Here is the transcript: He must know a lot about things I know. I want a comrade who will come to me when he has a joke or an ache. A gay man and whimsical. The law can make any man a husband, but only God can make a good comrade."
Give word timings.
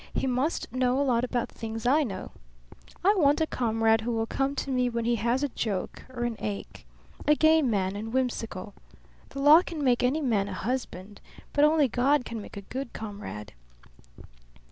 He 0.15 0.25
must 0.25 0.73
know 0.73 0.99
a 0.99 1.03
lot 1.05 1.23
about 1.23 1.51
things 1.51 1.85
I 1.85 2.01
know. 2.01 2.31
I 3.05 3.13
want 3.15 3.39
a 3.39 3.45
comrade 3.45 4.01
who 4.01 4.11
will 4.11 4.25
come 4.25 4.55
to 4.55 4.71
me 4.71 4.89
when 4.89 5.05
he 5.05 5.17
has 5.17 5.43
a 5.43 5.49
joke 5.49 6.05
or 6.09 6.23
an 6.23 6.37
ache. 6.39 6.87
A 7.27 7.35
gay 7.35 7.61
man 7.61 7.95
and 7.95 8.11
whimsical. 8.11 8.73
The 9.29 9.41
law 9.43 9.61
can 9.61 9.83
make 9.83 10.01
any 10.01 10.21
man 10.21 10.47
a 10.49 10.53
husband, 10.55 11.21
but 11.53 11.63
only 11.65 11.87
God 11.87 12.25
can 12.25 12.41
make 12.41 12.57
a 12.57 12.61
good 12.63 12.93
comrade." 12.93 13.53